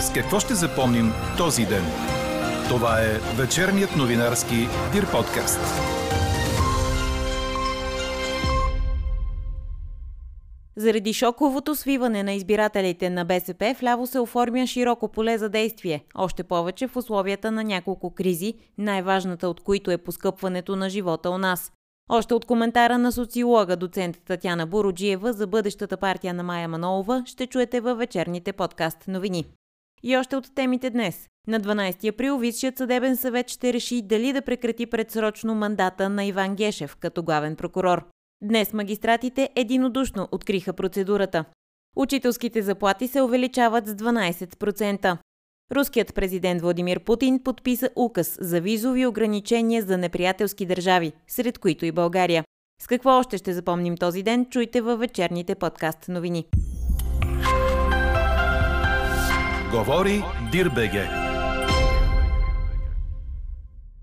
[0.00, 1.84] С какво ще запомним този ден?
[2.68, 4.54] Това е вечерният новинарски
[4.92, 5.60] Дир подкаст.
[10.76, 16.42] Заради шоковото свиване на избирателите на БСП, вляво се оформя широко поле за действие, още
[16.42, 21.72] повече в условията на няколко кризи, най-важната от които е поскъпването на живота у нас.
[22.08, 27.46] Още от коментара на социолога доцент Татяна Бороджиева за бъдещата партия на Майя Манолова ще
[27.46, 29.44] чуете във вечерните подкаст новини.
[30.02, 31.28] И още от темите днес.
[31.48, 36.54] На 12 април Висшият съдебен съвет ще реши дали да прекрати предсрочно мандата на Иван
[36.54, 38.04] Гешев като главен прокурор.
[38.42, 41.44] Днес магистратите единодушно откриха процедурата.
[41.96, 45.16] Учителските заплати се увеличават с 12%.
[45.72, 51.92] Руският президент Владимир Путин подписа указ за визови ограничения за неприятелски държави, сред които и
[51.92, 52.44] България.
[52.82, 56.44] С какво още ще запомним този ден, чуйте във вечерните подкаст новини.
[59.70, 61.08] Говори Дирбеге.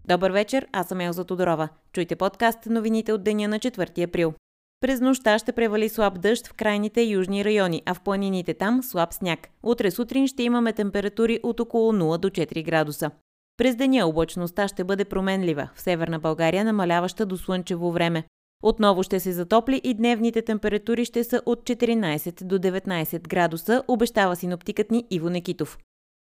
[0.06, 1.70] Добър вечер, аз съм Елза Тодорова.
[1.94, 4.34] Чуйте подкаст новините от деня на 4 април.
[4.82, 9.14] През нощта ще превали слаб дъжд в крайните южни райони, а в планините там слаб
[9.14, 9.48] сняг.
[9.64, 13.12] Утре сутрин ще имаме температури от около 0 до 4 градуса.
[13.58, 18.24] През деня облачността ще бъде променлива, в северна България намаляваща до слънчево време.
[18.64, 24.36] Отново ще се затопли и дневните температури ще са от 14 до 19 градуса, обещава
[24.36, 25.78] синоптикът ни Иво Некитов.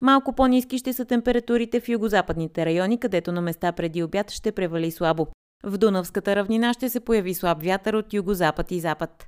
[0.00, 4.90] Малко по-низки ще са температурите в югозападните райони, където на места преди обяд ще превали
[4.90, 5.26] слабо.
[5.64, 9.26] В Дунавската равнина ще се появи слаб вятър от югозапад и запад.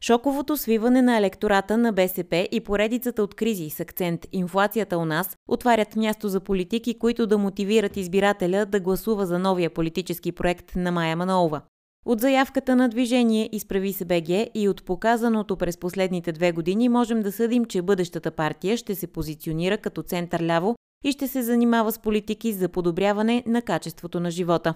[0.00, 5.36] Шоковото свиване на електората на БСП и поредицата от кризи с акцент инфлацията у нас
[5.48, 10.92] отварят място за политики, които да мотивират избирателя да гласува за новия политически проект на
[10.92, 11.60] Майя Манолова.
[12.06, 17.22] От заявката на движение Изправи се БГ и от показаното през последните две години можем
[17.22, 21.98] да съдим, че бъдещата партия ще се позиционира като център-ляво и ще се занимава с
[21.98, 24.74] политики за подобряване на качеството на живота.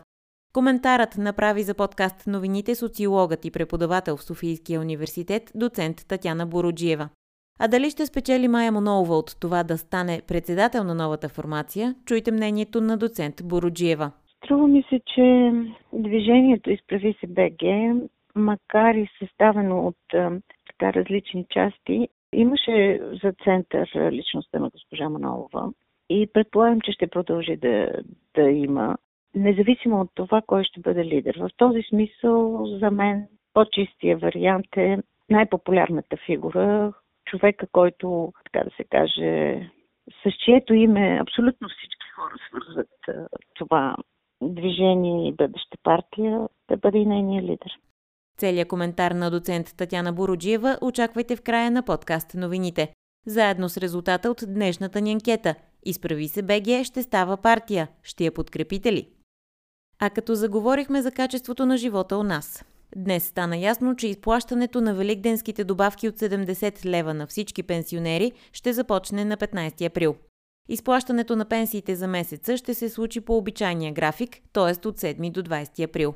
[0.55, 7.09] Коментарът направи за подкаст новините социологът и преподавател в Софийския университет доцент Татяна Бороджиева.
[7.61, 12.33] А дали ще спечели Майя Монолова от това да стане председател на новата формация, чуйте
[12.33, 14.13] мнението на доцент Бороджиева.
[14.37, 15.53] Струва ми се, че
[15.93, 17.63] движението Изправи се БГ,
[18.35, 19.97] макар и съставено от
[20.67, 25.73] така различни части, имаше за център личността на госпожа Манолова
[26.11, 27.89] и предполагам, че ще продължи да,
[28.35, 28.97] да има,
[29.35, 31.37] независимо от това кой ще бъде лидер.
[31.39, 34.99] В този смисъл за мен по-чистия вариант е
[35.31, 36.93] най-популярната фигура,
[37.25, 39.61] човека, който, така да се каже,
[40.23, 43.97] с чието име абсолютно всички хора свързват това
[44.43, 47.73] движение и бъдеща партия, да бъде и нейният лидер.
[48.39, 52.93] Целият коментар на доцент Татяна Бороджиева очаквайте в края на подкаст новините.
[53.27, 55.55] Заедно с резултата от днешната ни анкета–
[55.87, 57.89] Изправи се БГ ще става партия.
[58.03, 59.09] Ще я подкрепите ли?
[60.01, 62.65] А като заговорихме за качеството на живота у нас.
[62.97, 68.73] Днес стана ясно, че изплащането на великденските добавки от 70 лева на всички пенсионери ще
[68.73, 70.17] започне на 15 април.
[70.69, 74.89] Изплащането на пенсиите за месеца ще се случи по обичайния график, т.е.
[74.89, 76.15] от 7 до 20 април.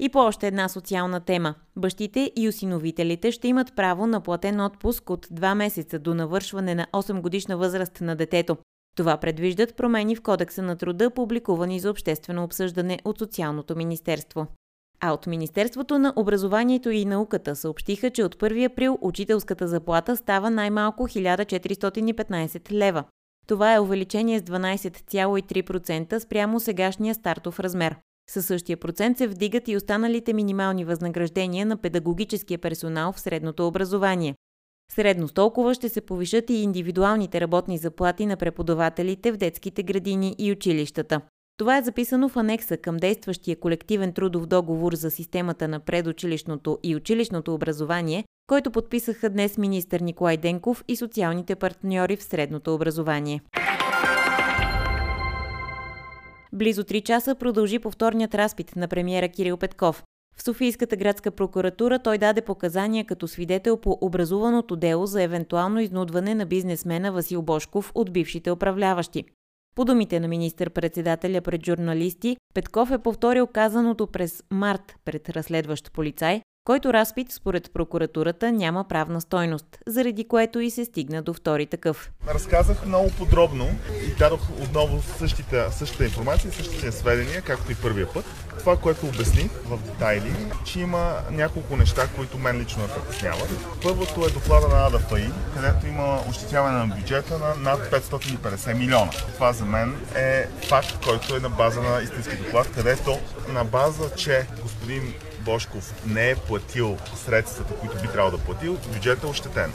[0.00, 1.54] И по още една социална тема.
[1.76, 6.86] Бащите и осиновителите ще имат право на платен отпуск от 2 месеца до навършване на
[6.92, 8.56] 8 годишна възраст на детето.
[8.96, 14.46] Това предвиждат промени в Кодекса на труда, публикувани за обществено обсъждане от Социалното министерство.
[15.00, 20.50] А от Министерството на образованието и науката съобщиха, че от 1 април учителската заплата става
[20.50, 23.04] най-малко 1415 лева.
[23.46, 27.96] Това е увеличение с 12,3% спрямо сегашния стартов размер.
[28.30, 34.34] Със същия процент се вдигат и останалите минимални възнаграждения на педагогическия персонал в средното образование.
[34.94, 40.34] Средно с толкова ще се повишат и индивидуалните работни заплати на преподавателите в детските градини
[40.38, 41.20] и училищата.
[41.56, 46.96] Това е записано в анекса към действащия колективен трудов договор за системата на предучилищното и
[46.96, 53.40] училищното образование, който подписаха днес министър Николай Денков и социалните партньори в средното образование.
[56.52, 60.02] Близо 3 часа продължи повторният разпит на премиера Кирил Петков.
[60.36, 66.34] В Софийската градска прокуратура той даде показания като свидетел по образуваното дело за евентуално изнудване
[66.34, 69.24] на бизнесмена Васил Бошков от бившите управляващи.
[69.74, 76.42] По думите на министър-председателя пред журналисти, Петков е повторил казаното през март пред разследващ полицай,
[76.64, 82.10] който разпит според прокуратурата няма правна стойност, заради което и се стигна до втори такъв.
[82.34, 83.68] Разказах много подробно
[84.06, 88.24] и дадох отново същите, същата информация, същите сведения, както и първия път.
[88.58, 90.32] Това, което обясних в детайли,
[90.64, 93.48] че има няколко неща, които мен лично ме притесняват.
[93.82, 99.10] Първото е доклада на АДФИ, където има ощетяване на бюджета на над 550 милиона.
[99.34, 103.18] Това за мен е факт, който е на база на истински доклад, където
[103.48, 109.24] на база, че господин Бошков не е платил средствата, които би трябвало да платил, бюджетът
[109.24, 109.72] е ощетен.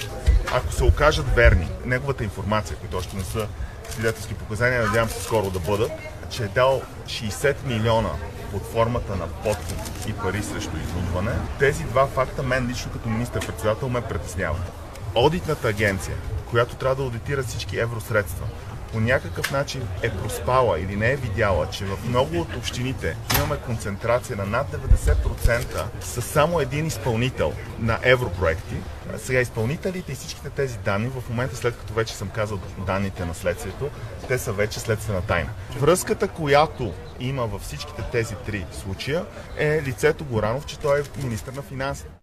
[0.53, 3.47] Ако се окажат верни неговата информация, които още не са
[3.89, 5.91] свидетелски показания, надявам се скоро да бъдат,
[6.29, 8.09] че е дал 60 милиона
[8.51, 9.77] под формата на подкуп
[10.07, 14.71] и пари срещу изнудване, тези два факта мен лично като министър-председател ме притесняват.
[15.15, 16.15] Одитната агенция,
[16.49, 18.45] която трябва да аудитира всички евросредства,
[18.93, 23.57] по някакъв начин е проспала или не е видяла, че в много от общините имаме
[23.65, 28.75] концентрация на над 90% с само един изпълнител на европроекти,
[29.17, 33.33] сега изпълнителите и всичките тези данни, в момента след като вече съм казал данните на
[33.33, 33.89] следствието,
[34.27, 35.49] те са вече следствена тайна.
[35.79, 39.25] Връзката, която има във всичките тези три случая
[39.57, 42.16] е лицето Горанов, че той е министър на финансите.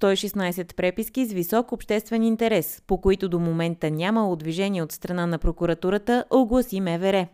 [0.00, 5.38] 116 преписки с висок обществен интерес, по които до момента няма движение от страна на
[5.38, 7.26] прокуратурата, огласи МВР.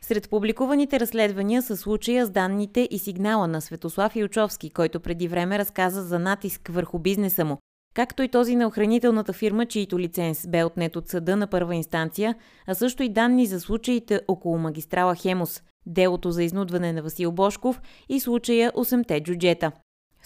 [0.00, 5.58] Сред публикуваните разследвания са случая с данните и сигнала на Светослав Илчовски, който преди време
[5.58, 7.58] разказа за натиск върху бизнеса му,
[7.94, 12.34] както и този на охранителната фирма, чието лиценз бе отнет от съда на първа инстанция,
[12.66, 17.80] а също и данни за случаите около магистрала Хемус, делото за изнудване на Васил Бошков
[18.08, 19.72] и случая 8-те джуджета.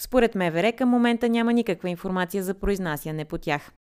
[0.03, 3.71] Според МВР към момента няма никаква информация за произнасяне по тях.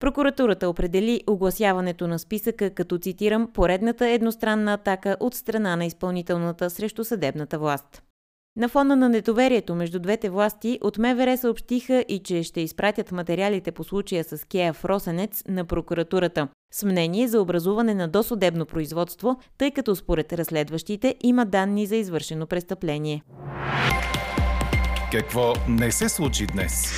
[0.00, 7.04] Прокуратурата определи огласяването на списъка като, цитирам, поредната едностранна атака от страна на изпълнителната срещу
[7.04, 8.02] съдебната власт.
[8.56, 13.72] На фона на недоверието между двете власти, от МВР съобщиха и че ще изпратят материалите
[13.72, 19.40] по случая с Кея в Росенец на прокуратурата, с мнение за образуване на досъдебно производство,
[19.58, 23.22] тъй като според разследващите има данни за извършено престъпление.
[25.12, 26.92] Какво не се случи днес?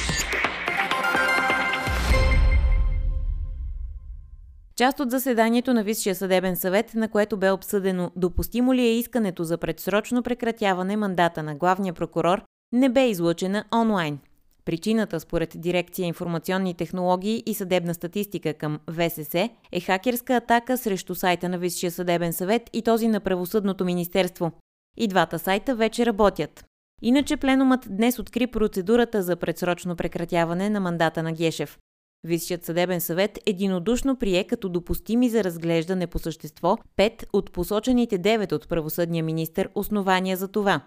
[4.76, 9.44] Част от заседанието на Висшия съдебен съвет, на което бе обсъдено допустимо ли е искането
[9.44, 12.42] за предсрочно прекратяване мандата на главния прокурор,
[12.72, 14.18] не бе излъчена онлайн.
[14.64, 21.48] Причината, според Дирекция информационни технологии и съдебна статистика към ВСС, е хакерска атака срещу сайта
[21.48, 24.52] на Висшия съдебен съвет и този на Правосъдното министерство.
[24.96, 26.64] И двата сайта вече работят.
[27.02, 31.78] Иначе пленумът днес откри процедурата за предсрочно прекратяване на мандата на Гешев.
[32.24, 38.52] Висшият съдебен съвет единодушно прие като допустими за разглеждане по същество пет от посочените девет
[38.52, 40.80] от правосъдния министр основания за това.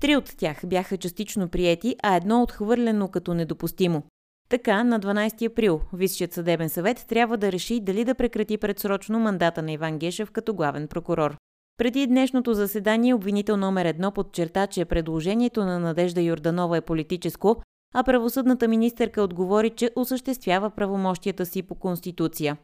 [0.00, 4.02] Три от тях бяха частично приети, а едно отхвърлено като недопустимо.
[4.48, 9.62] Така, на 12 април Висшият съдебен съвет трябва да реши дали да прекрати предсрочно мандата
[9.62, 11.36] на Иван Гешев като главен прокурор.
[11.78, 17.62] Преди днешното заседание обвинител номер едно подчерта, че предложението на Надежда Йорданова е политическо,
[17.94, 22.56] а правосъдната министърка отговори, че осъществява правомощията си по Конституция.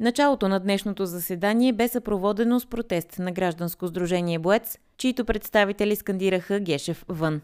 [0.00, 6.60] Началото на днешното заседание бе съпроводено с протест на гражданско сдружение Боец, чието представители скандираха
[6.60, 7.40] Гешев вън.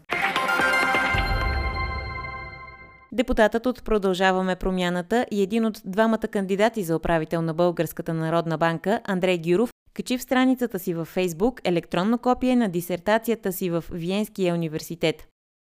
[3.11, 9.01] Депутатът от Продължаваме промяната и един от двамата кандидати за управител на Българската народна банка,
[9.03, 14.53] Андрей Гюров, качи в страницата си във Фейсбук електронно копие на дисертацията си в Виенския
[14.53, 15.27] университет.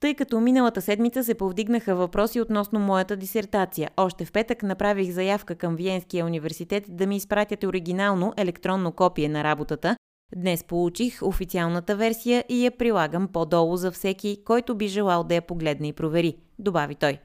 [0.00, 5.54] Тъй като миналата седмица се повдигнаха въпроси относно моята дисертация, още в петък направих заявка
[5.54, 9.96] към Виенския университет да ми изпратят оригинално електронно копие на работата.
[10.36, 15.42] Днес получих официалната версия и я прилагам по-долу за всеки, който би желал да я
[15.42, 17.18] погледне и провери, добави той.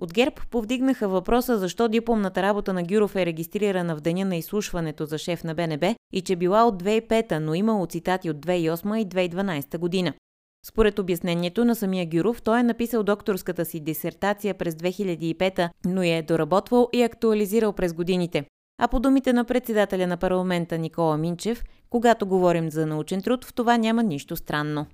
[0.00, 5.06] От ГЕРБ повдигнаха въпроса защо дипломната работа на Гюров е регистрирана в деня на изслушването
[5.06, 9.06] за шеф на БНБ и че била от 2005, но имало цитати от 2008 и
[9.06, 10.12] 2012 година.
[10.66, 16.16] Според обяснението на самия Гюров, той е написал докторската си дисертация през 2005, но я
[16.16, 18.44] е доработвал и актуализирал през годините.
[18.82, 23.54] А по думите на председателя на парламента Никола Минчев, когато говорим за научен труд, в
[23.54, 24.86] това няма нищо странно.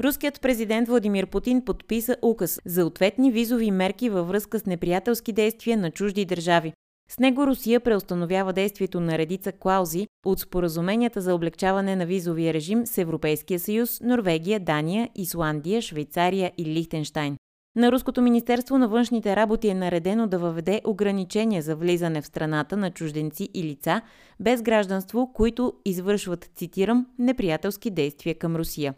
[0.00, 5.76] Руският президент Владимир Путин подписа указ за ответни визови мерки във връзка с неприятелски действия
[5.76, 6.72] на чужди държави.
[7.10, 12.86] С него Русия преустановява действието на редица клаузи от споразуменията за облегчаване на визовия режим
[12.86, 17.36] с Европейския съюз, Норвегия, Дания, Исландия, Швейцария и Лихтенштайн.
[17.76, 22.76] На Руското Министерство на външните работи е наредено да въведе ограничения за влизане в страната
[22.76, 24.00] на чужденци и лица
[24.40, 28.94] без гражданство, които извършват, цитирам, неприятелски действия към Русия.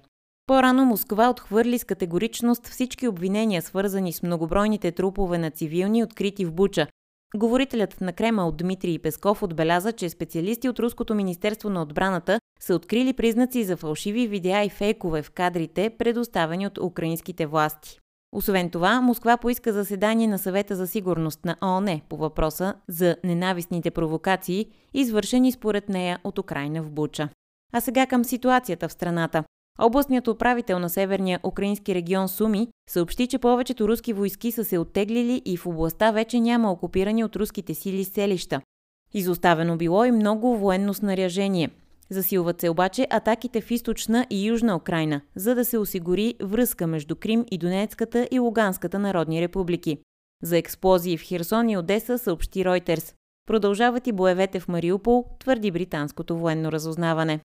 [0.49, 6.53] По-рано Москва отхвърли с категоричност всички обвинения, свързани с многобройните трупове на цивилни, открити в
[6.53, 6.87] Буча.
[7.37, 13.13] Говорителят на Кремъл Дмитрий Песков отбеляза, че специалисти от Руското Министерство на отбраната са открили
[13.13, 17.99] признаци за фалшиви видеа и фейкове в кадрите, предоставени от украинските власти.
[18.33, 23.91] Освен това, Москва поиска заседание на съвета за сигурност на ООН по въпроса за ненавистните
[23.91, 27.29] провокации, извършени според нея от Украина в Буча.
[27.73, 29.45] А сега към ситуацията в страната.
[29.81, 35.43] Областният управител на северния украински регион Суми съобщи, че повечето руски войски са се оттеглили
[35.45, 38.61] и в областта вече няма окупирани от руските сили селища.
[39.15, 41.71] Изоставено било и много военно снаряжение.
[42.11, 47.17] Засилват се обаче атаките в източна и южна Украина, за да се осигури връзка между
[47.17, 49.99] Крим и Донецката и Луганската народни републики.
[50.43, 53.15] За експлозии в Херсон и Одеса съобщи Ройтерс.
[53.47, 57.41] Продължават и боевете в Мариупол, твърди британското военно разузнаване.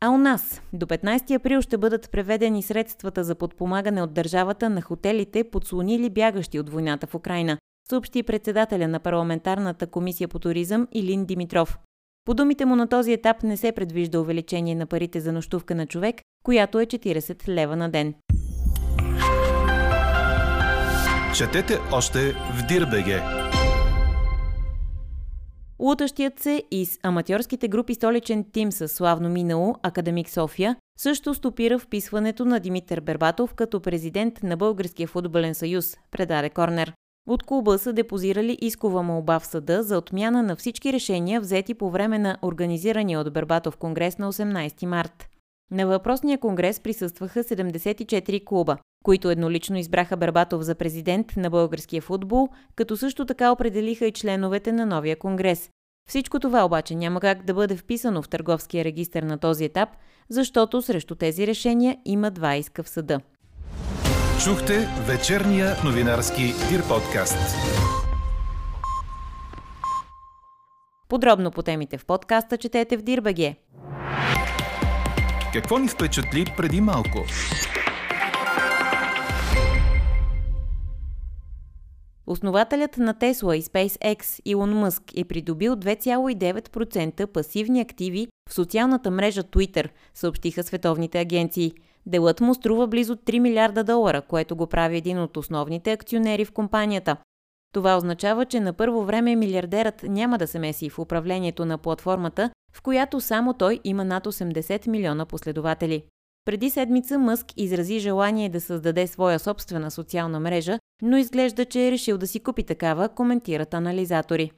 [0.00, 4.82] А у нас до 15 април ще бъдат преведени средствата за подпомагане от държавата на
[4.82, 7.58] хотелите, подслонили бягащи от войната в Украина,
[7.90, 11.78] съобщи председателя на парламентарната комисия по туризъм Илин Димитров.
[12.24, 15.86] По думите му на този етап не се предвижда увеличение на парите за нощувка на
[15.86, 18.14] човек, която е 40 лева на ден.
[21.36, 23.45] Четете още в Дирбеге!
[25.80, 32.44] Лутащият се из аматьорските групи столичен тим със славно минало Академик София също стопира вписването
[32.44, 36.92] на Димитър Бербатов като президент на Българския футболен съюз, предаде Корнер.
[37.28, 41.90] От клуба са депозирали искова молба в съда за отмяна на всички решения, взети по
[41.90, 45.28] време на организирания от Бербатов конгрес на 18 март.
[45.70, 48.76] На въпросния конгрес присъстваха 74 клуба,
[49.06, 54.72] които еднолично избраха Бербатов за президент на българския футбол, като също така определиха и членовете
[54.72, 55.70] на новия конгрес.
[56.08, 59.88] Всичко това обаче няма как да бъде вписано в търговския регистр на този етап,
[60.30, 63.20] защото срещу тези решения има два иска в съда.
[64.44, 67.56] Чухте вечерния новинарски Дир подкаст.
[71.08, 73.56] Подробно по темите в подкаста четете в Дирбаге.
[75.52, 77.24] Какво ни впечатли преди малко?
[82.26, 89.42] Основателят на Тесла и SpaceX Илон Мъск е придобил 2,9% пасивни активи в социалната мрежа
[89.42, 91.72] Twitter, съобщиха световните агенции.
[92.06, 96.52] Делът му струва близо 3 милиарда долара, което го прави един от основните акционери в
[96.52, 97.16] компанията.
[97.74, 102.50] Това означава, че на първо време милиардерът няма да се меси в управлението на платформата,
[102.72, 106.02] в която само той има над 80 милиона последователи.
[106.46, 111.90] Преди седмица Мъск изрази желание да създаде своя собствена социална мрежа, но изглежда, че е
[111.90, 114.50] решил да си купи такава, коментират анализатори.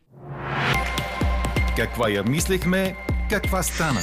[1.76, 2.96] Каква я мислехме,
[3.30, 4.00] каква стана?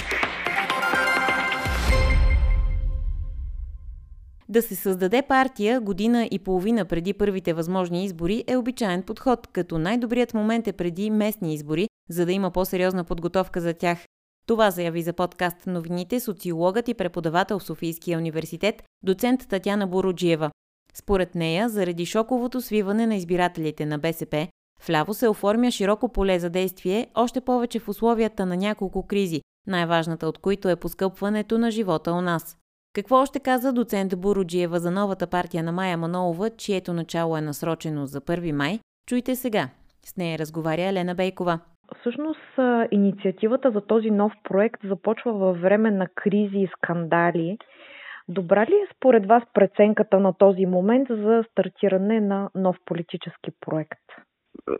[4.50, 9.78] Да се създаде партия година и половина преди първите възможни избори е обичайен подход, като
[9.78, 14.00] най-добрият момент е преди местни избори, за да има по-сериозна подготовка за тях.
[14.48, 20.52] Това заяви за подкаст новините социологът и преподавател в Софийския университет, доцент Татяна Бороджиева.
[20.94, 24.48] Според нея, заради шоковото свиване на избирателите на БСП,
[24.88, 30.28] вляво се оформя широко поле за действие, още повече в условията на няколко кризи, най-важната
[30.28, 32.58] от които е поскъпването на живота у нас.
[32.94, 38.06] Какво още каза доцент Буруджиева за новата партия на Майя Манолова, чието начало е насрочено
[38.06, 38.80] за 1 май?
[39.08, 39.70] Чуйте сега.
[40.06, 41.60] С нея разговаря Елена Бейкова.
[42.00, 42.60] Всъщност
[42.92, 47.58] инициативата за този нов проект започва във време на кризи и скандали.
[48.28, 54.00] Добра ли е според вас преценката на този момент за стартиране на нов политически проект?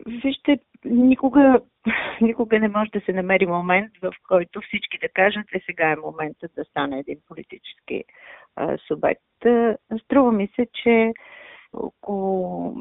[0.06, 1.60] Вижте, никога,
[2.20, 5.96] никога не може да се намери момент, в който всички да кажат, е сега е
[5.96, 8.04] моментът да стане един политически
[8.56, 9.22] а, субект.
[10.04, 11.12] Струва ми се, че
[11.72, 12.74] около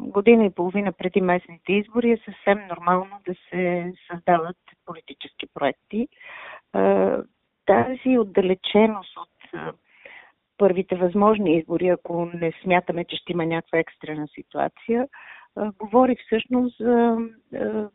[0.00, 6.08] година и половина преди местните избори е съвсем нормално да се създават политически проекти.
[7.66, 9.60] Тази отдалеченост от
[10.58, 15.08] първите възможни избори, ако не смятаме, че ще има някаква екстрена ситуация,
[15.78, 17.90] говори всъщност за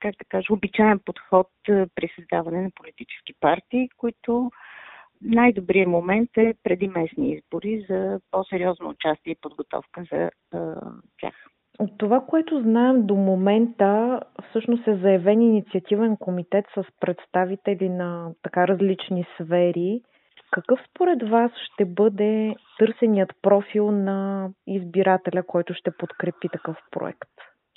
[0.00, 4.50] как да кажа, обичаен подход при създаване на политически партии, които
[5.22, 10.74] най-добрият момент е преди местни избори за по-сериозно участие и подготовка за а,
[11.20, 11.34] тях.
[11.78, 18.68] От това, което знаем до момента, всъщност е заявен инициативен комитет с представители на така
[18.68, 20.00] различни сфери.
[20.50, 27.28] Какъв според вас ще бъде търсеният профил на избирателя, който ще подкрепи такъв проект?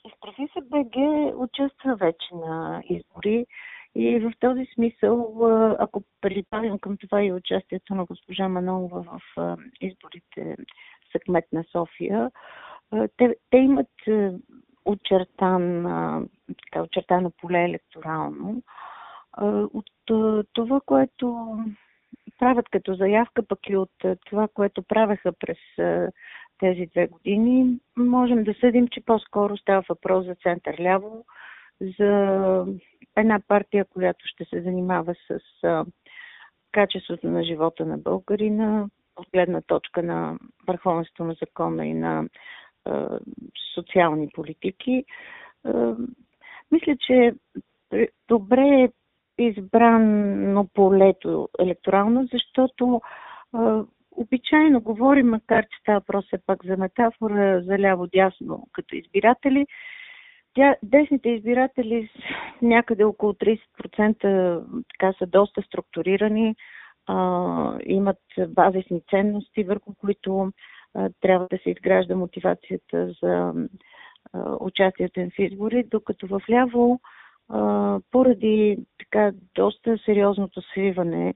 [0.05, 0.95] Изправи се БГ
[1.35, 3.45] участва вече на избори
[3.95, 5.45] и в този смисъл,
[5.79, 10.57] ако припадим към това и участието на госпожа Манолова в изборите
[11.13, 12.31] за кмет на София,
[13.17, 13.89] те, те имат
[14.85, 15.83] очертан,
[16.63, 18.63] така, очертано поле електорално.
[19.73, 19.89] От
[20.53, 21.57] това, което
[22.39, 23.91] правят като заявка, пък и от
[24.25, 25.57] това, което правеха през
[26.57, 31.25] тези две години, можем да съдим, че по-скоро става въпрос за център-ляво,
[31.99, 32.65] за
[33.17, 35.39] една партия, която ще се занимава с
[36.71, 42.27] качеството на живота на българина, от гледна точка на върховенство на закона и на
[43.75, 45.05] социални политики.
[46.71, 47.33] Мисля, че
[48.27, 48.89] добре е
[49.37, 53.01] избрано полето електорално, защото
[54.11, 59.67] обичайно говорим, макар че става въпрос все пак за метафора, за ляво-дясно като избиратели,
[60.53, 62.09] тя, десните избиратели
[62.61, 66.55] някъде около 30% така са доста структурирани,
[67.07, 70.51] а, имат базисни ценности, върху които
[70.93, 73.53] а, трябва да се изгражда мотивацията за
[74.33, 76.99] а, участието им в избори, докато в ляво
[78.11, 81.33] поради така доста сериозното свиване,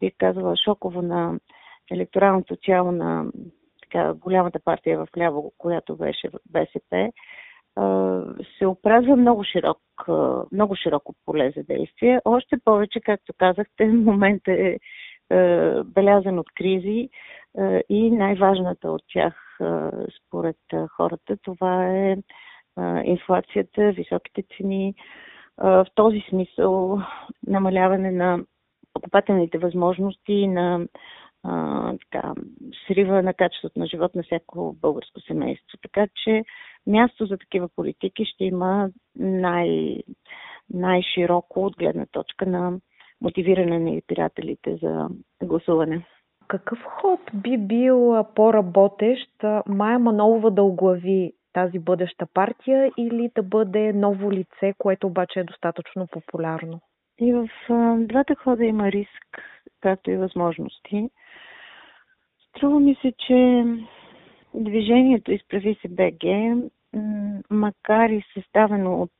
[0.00, 1.40] бих казала шоково на
[1.90, 3.26] електоралното тяло на
[3.82, 7.12] така, голямата партия в ляво, която беше БСП,
[8.58, 9.78] се опразва много, широк,
[10.52, 12.20] много широко поле за действие.
[12.24, 14.78] Още повече, както казахте, момент е
[15.84, 17.08] белязан от кризи
[17.88, 19.58] и най-важната от тях
[20.20, 20.56] според
[20.96, 22.16] хората това е
[23.04, 24.94] инфлацията, високите цени,
[25.58, 27.00] в този смисъл
[27.46, 28.38] намаляване на
[28.92, 30.86] покупателните възможности на
[31.48, 32.34] а, така,
[32.86, 35.78] срива на качеството на живот на всяко българско семейство.
[35.82, 36.44] Така че
[36.86, 40.02] място за такива политики ще има най-
[40.70, 42.78] най-широко от гледна точка на
[43.20, 45.08] мотивиране на избирателите за
[45.42, 46.06] гласуване.
[46.48, 49.30] Какъв ход би бил по-работещ
[49.66, 55.44] Майя Манолова да оглави тази бъдеща партия или да бъде ново лице, което обаче е
[55.44, 56.80] достатъчно популярно?
[57.20, 57.48] И в
[57.98, 59.42] двата хода има риск,
[59.80, 61.10] както и възможности.
[62.56, 63.64] Струва ми се, че
[64.54, 66.24] движението изправи се БГ,
[67.50, 69.12] макар и съставено от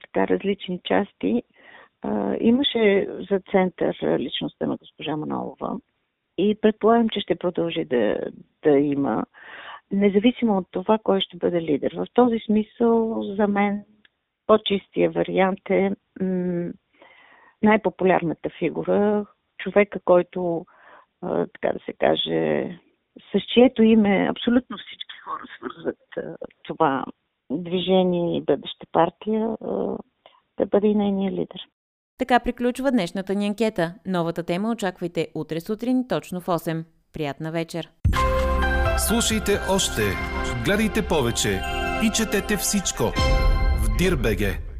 [0.00, 1.42] така различни части,
[2.40, 5.78] имаше за център личността на госпожа Манолова
[6.38, 8.16] и предполагам, че ще продължи да,
[8.62, 9.24] да има,
[9.90, 11.94] независимо от това кой ще бъде лидер.
[11.96, 13.84] В този смисъл за мен
[14.46, 15.90] по-чистия вариант е
[17.62, 19.26] най-популярната фигура,
[19.58, 20.66] човека, който
[21.52, 22.68] така да се каже,
[23.32, 27.04] с чието име абсолютно всички хора свързват това
[27.50, 29.56] движение и бъдеща партия,
[30.58, 31.60] да бъде и нейния лидер.
[32.18, 33.94] Така приключва днешната ни анкета.
[34.06, 36.84] Новата тема очаквайте утре сутрин точно в 8.
[37.12, 37.88] Приятна вечер!
[39.08, 40.02] Слушайте още,
[40.64, 41.60] гледайте повече
[42.04, 43.02] и четете всичко
[43.82, 44.73] в Дирбеге.